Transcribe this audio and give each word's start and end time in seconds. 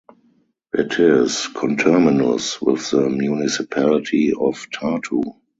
It 0.73 0.99
is 0.99 1.45
conterminous 1.53 2.59
with 2.59 2.89
the 2.89 3.07
municipality 3.07 4.33
of 4.33 4.67
Tartu. 4.71 5.21